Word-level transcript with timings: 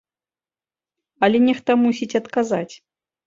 Але 1.27 1.37
нехта 1.49 1.71
мусіць 1.83 2.17
адказаць. 2.23 2.73